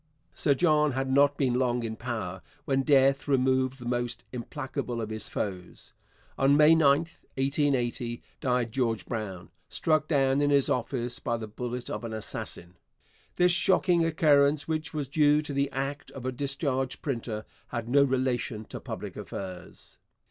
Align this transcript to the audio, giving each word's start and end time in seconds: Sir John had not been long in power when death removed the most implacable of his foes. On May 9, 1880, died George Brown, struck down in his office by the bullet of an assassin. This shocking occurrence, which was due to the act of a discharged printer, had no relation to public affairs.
Sir 0.33 0.55
John 0.55 0.93
had 0.93 1.11
not 1.11 1.37
been 1.37 1.53
long 1.59 1.83
in 1.83 1.95
power 1.95 2.41
when 2.65 2.81
death 2.81 3.27
removed 3.27 3.77
the 3.77 3.85
most 3.85 4.23
implacable 4.33 4.99
of 4.99 5.11
his 5.11 5.29
foes. 5.29 5.93
On 6.39 6.57
May 6.57 6.73
9, 6.73 7.01
1880, 7.35 8.23
died 8.39 8.71
George 8.71 9.05
Brown, 9.05 9.51
struck 9.69 10.07
down 10.07 10.41
in 10.41 10.49
his 10.49 10.71
office 10.71 11.19
by 11.19 11.37
the 11.37 11.45
bullet 11.45 11.87
of 11.87 12.03
an 12.03 12.13
assassin. 12.13 12.77
This 13.35 13.51
shocking 13.51 14.03
occurrence, 14.03 14.67
which 14.67 14.91
was 14.91 15.07
due 15.07 15.39
to 15.43 15.53
the 15.53 15.69
act 15.69 16.09
of 16.09 16.25
a 16.25 16.31
discharged 16.31 17.03
printer, 17.03 17.45
had 17.67 17.87
no 17.87 18.01
relation 18.01 18.65
to 18.65 18.79
public 18.79 19.15
affairs. 19.15 19.99